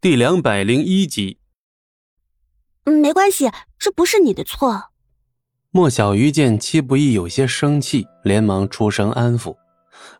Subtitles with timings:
[0.00, 1.38] 第两百零一集。
[2.84, 3.50] 没关系，
[3.80, 4.90] 这不是你的错。
[5.72, 9.56] 莫小鱼见戚不义有些生气，连忙出声安抚，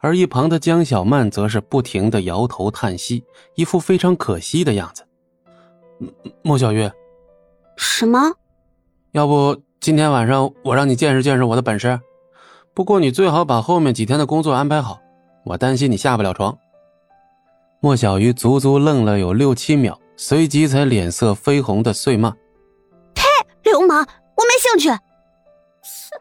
[0.01, 3.23] 而一旁的江小曼则是不停的摇头叹息，
[3.55, 5.07] 一副非常可惜的样子。
[6.43, 6.91] 莫小鱼，
[7.77, 8.33] 什么？
[9.13, 12.01] 要不今天晚上我让你见识见识我的本事？
[12.75, 15.01] 不过你最好把后面几天的工作安排好，
[15.45, 16.59] 我担心你下不了床。
[17.81, 22.31] 莫小鱼足足愣了有六七秒，随即才脸色绯红的碎骂
[23.15, 23.23] ：“呸！
[23.63, 23.99] 流氓！
[24.35, 24.89] 我没兴趣。”
[25.81, 26.17] 切，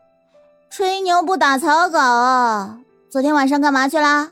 [0.69, 2.77] 吹牛不打草稿。
[3.09, 4.29] 昨天晚上干嘛去了？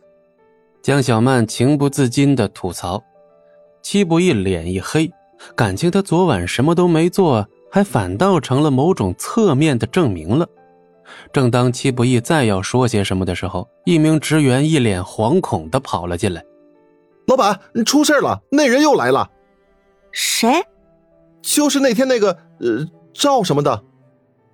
[0.83, 3.03] 江小曼情不自禁的吐槽。
[3.81, 5.11] 戚不义脸一黑，
[5.55, 10.47] 感情他昨晚什么都没做，还反倒成了某种侧面的证明了。
[11.33, 16.44] 正当戚不义再要说些什么的时候，一名职员一脸惶恐的跑了进来
[17.27, 18.41] ：“老板，出事了！
[18.52, 19.29] 那人又来了。
[20.11, 20.63] ”“谁
[21.41, 22.38] ？”“就是那天那个……
[22.59, 23.83] 呃，赵什么的。”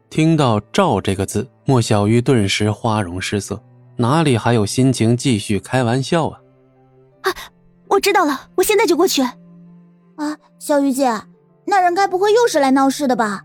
[0.10, 3.62] 听到“赵”这个字，莫小鱼顿时花容失色，
[3.98, 6.40] 哪里还有心情继续开玩笑啊？
[7.22, 7.34] 啊，
[7.88, 9.22] 我知道了，我现在就过去。
[9.22, 11.10] 啊，小鱼姐，
[11.66, 13.44] 那人该不会又是来闹事的吧？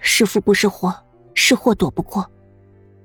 [0.00, 0.94] 是福不是祸。
[1.36, 2.24] 是祸躲不过。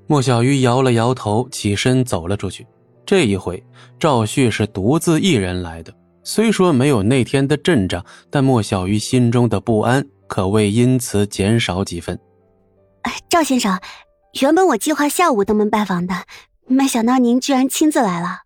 [0.05, 2.67] 莫小鱼摇了摇头，起身走了出去。
[3.09, 3.63] 这一回，
[3.99, 5.91] 赵旭是独自一人来的。
[6.23, 12.19] 虽说没有那天的阵仗，但莫小鱼心中的不安可谓因此减少几分。
[13.27, 13.81] 赵先生，
[14.39, 16.13] 原本我计划下午登门拜访的，
[16.67, 18.41] 没想到您居然亲自来了。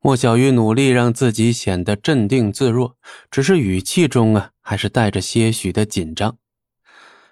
[0.00, 2.96] 莫小鱼努力让自己显得镇定自若，
[3.30, 6.36] 只是语气中啊，还是带着些许的紧张。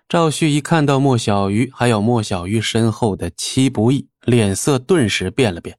[0.09, 5.77] 赵旭一看到莫小鱼，还有莫小鱼身后的戚不义，脸色顿时变了变。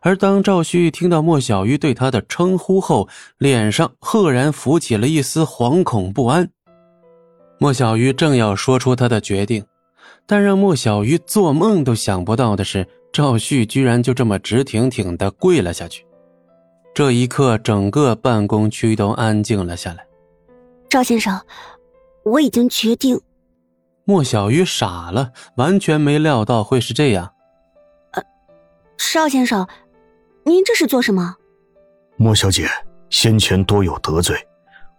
[0.00, 6.48] 而当赵旭听到莫小鱼对他的称呼后，脸上赫然浮起了一丝惶恐不安。
[7.58, 9.64] 莫小鱼正要说出他的决定，
[10.26, 16.06] 但让莫小鱼做梦都想不到的是，赵旭居然就这么直挺挺的跪了下去。
[16.94, 20.04] 这一刻，整个办公区都安静了下来。
[20.88, 21.40] 赵先生。
[22.22, 23.18] 我已经决定。
[24.04, 27.32] 莫小鱼傻了，完全没料到会是这样。
[28.10, 28.22] 呃，
[28.98, 29.66] 邵先生，
[30.50, 31.36] 您这是做什么？
[32.16, 32.68] 莫小姐
[33.08, 34.36] 先前多有得罪，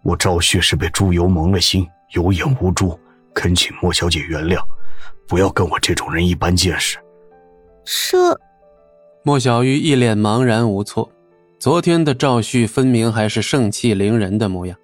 [0.02, 2.98] 我赵旭是被猪油蒙了心，有眼无珠，
[3.34, 4.62] 恳请莫小姐原谅，
[5.28, 6.98] 不要跟我这种人一般见识。
[7.84, 8.40] 这，
[9.24, 11.12] 莫小鱼一脸茫然无措。
[11.60, 14.78] 昨天的赵旭分明还是盛气凌人的模样。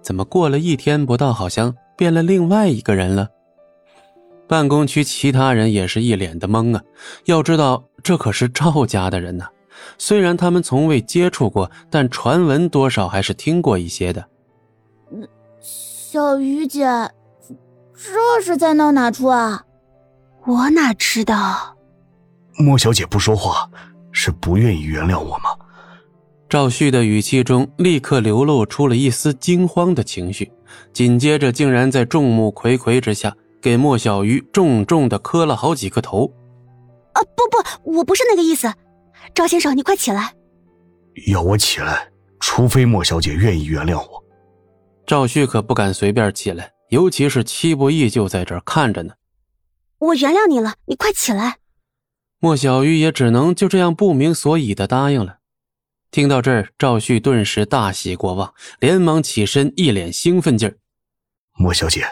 [0.00, 3.28] 怎么过了一天不到，好像变了另外一个人了？
[4.46, 6.80] 办公区其他人也是一脸的懵啊！
[7.24, 9.48] 要知道，这可是赵家的人呐。
[9.98, 14.24] 虽然他们从未接触过，但传闻多少还是听过一些的。
[15.60, 16.86] 小鱼姐，
[17.94, 19.64] 这是在闹哪出啊？
[20.46, 21.76] 我哪知道？
[22.58, 23.68] 莫小姐不说话，
[24.12, 25.50] 是不愿意原谅我吗？
[26.48, 30.52] 赵旭的语气中立刻流露出了一丝惊慌的情绪，
[30.92, 36.32] 紧接着竟然在众目睽睽之下给莫小鱼重重的磕了好几个头。
[37.14, 38.72] 啊，不不，我不是那个意思，
[39.32, 40.34] 赵先生，你快起来！
[41.28, 44.24] 要我起来，除非莫小姐愿意原谅我。
[45.06, 49.14] 赵旭可不敢随便起来，尤其是戚不义就在这儿看着呢。
[49.98, 51.58] 我原谅你了，你快起来。
[52.38, 55.38] 莫小鱼也只能就这样不明所以的答应了。
[56.10, 60.76] 听到这儿，赵旭顿时大喜过望，连忙起身，一脸兴奋劲儿。
[61.56, 62.04] 莫小姐，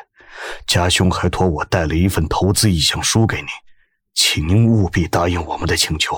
[0.67, 3.47] 家兄还托我带了一份投资意向书给您，
[4.15, 6.17] 请您务必答应我们的请求。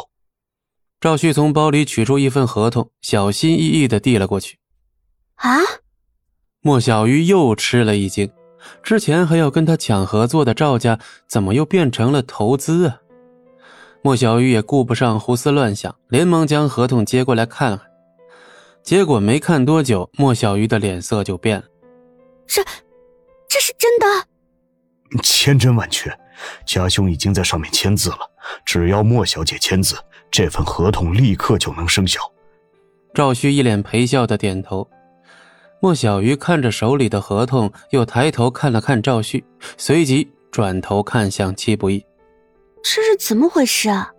[1.05, 4.59] 赵旭从包里取出一份合同，小心翼翼地递了过去。
[5.35, 5.59] 啊！
[6.63, 8.33] 莫小鱼又吃了一惊，
[8.83, 10.99] 之前还要跟他抢合作的赵家，
[11.29, 13.03] 怎么又变成了投资啊？
[14.03, 17.87] 莫小鱼也顾不上胡思乱想，连忙将合同接过来看看。
[18.83, 21.65] 结果没看多久，莫小鱼的脸色就变了。
[22.47, 22.65] 这，
[23.47, 25.21] 这是真的？
[25.23, 26.11] 千真万确，
[26.65, 28.21] 家兄已经在上面签字了。
[28.65, 29.97] 只要莫小姐签字，
[30.35, 32.19] 这份合同立刻就能生效。
[33.15, 34.85] 赵旭一脸陪笑的点头。
[35.79, 39.45] 莫小鱼看着手里的合同，又抬头看了看赵旭，
[39.77, 42.05] 随即转头看向戚不义。
[42.83, 44.13] 这是怎么回事啊？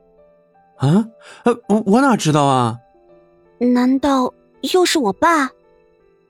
[0.78, 1.06] 啊，
[1.44, 2.78] 呃，我我哪知道啊？
[3.60, 4.34] 难道
[4.74, 5.50] 又是我爸？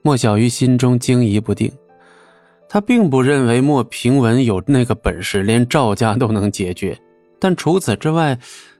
[0.02, 1.70] 莫小鱼心中惊疑不定。
[2.68, 6.98] 他并不认为莫平文有那个本事，连赵家都能解决。
[7.38, 8.36] 但除此之外，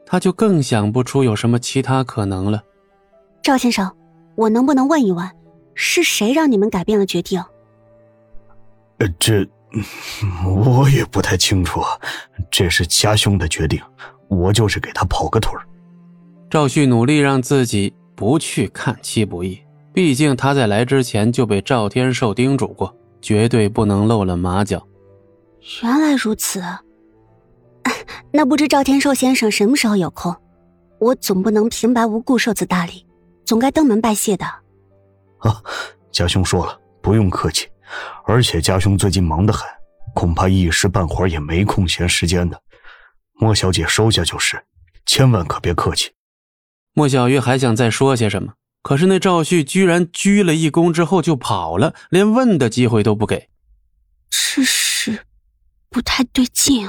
[0.07, 2.63] 他就更想不出有什么其他可能了。
[3.43, 3.91] 赵先生，
[4.37, 5.29] 我能不能问一问，
[5.75, 7.43] 是谁让你们改变了决定？
[8.99, 9.47] 呃，这
[10.65, 11.83] 我也不太清楚，
[12.51, 13.79] 这是家兄的决定，
[14.29, 15.67] 我就是给他跑个腿儿。
[16.49, 19.61] 赵旭努力让自己不去看戚不义，
[19.93, 24.87] 毕竟他在来之前就被赵天寿叮嘱过，绝对不能露了马脚。
[25.83, 26.63] 原来如此，
[28.33, 30.35] 那不知赵天寿先生什么时候有空？
[30.99, 33.07] 我总不能平白无故受此大礼，
[33.45, 34.47] 总该登门拜谢的。
[35.39, 35.63] 啊，
[36.11, 37.69] 家兄说了，不用客气。
[38.25, 39.69] 而且家兄最近忙得很，
[40.15, 42.61] 恐怕一时半会儿也没空闲时间的。
[43.35, 44.63] 莫小姐收下就是，
[45.05, 46.11] 千万可别客气。
[46.95, 53.49] 莫小鱼还想再说些什么，可是那赵旭居然鞠了一躬之后就跑了，连问的机会都不给。
[54.31, 55.27] 这是。
[55.91, 56.89] 不太对劲。